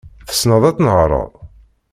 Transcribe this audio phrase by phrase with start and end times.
[0.27, 1.31] Tesneḍ ad tnehreḍ?